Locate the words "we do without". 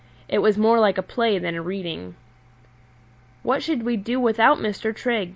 3.83-4.57